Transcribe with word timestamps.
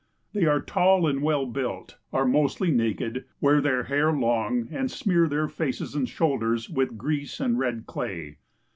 They 0.33 0.45
are 0.45 0.59
tall 0.61 1.05
and 1.05 1.21
well 1.21 1.45
built, 1.45 1.97
are 2.11 2.25
mostly 2.25 2.71
naked, 2.71 3.25
wear 3.39 3.61
their 3.61 3.83
hair 3.83 4.11
long, 4.11 4.67
and 4.71 4.89
smear 4.89 5.27
their 5.27 5.47
faces 5.47 5.93
and 5.93 6.09
shoulders 6.09 6.71
with 6.71 6.97
grease 6.97 7.39
and 7.39 7.59
red 7.59 7.85
clay. 7.85 8.37